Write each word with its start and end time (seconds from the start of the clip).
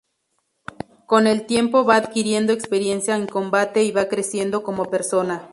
Con 1.05 1.27
el 1.27 1.45
tiempo 1.45 1.85
va 1.85 1.97
adquiriendo 1.97 2.53
experiencia 2.53 3.15
en 3.15 3.27
combate 3.27 3.83
y 3.83 3.91
va 3.91 4.07
creciendo 4.07 4.63
como 4.63 4.85
persona. 4.85 5.47